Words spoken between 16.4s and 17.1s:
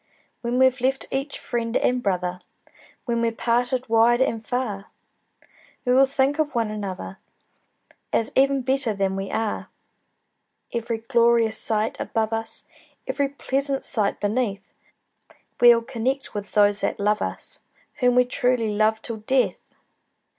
those that